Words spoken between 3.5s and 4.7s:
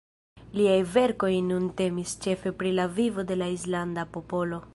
islanda popolo.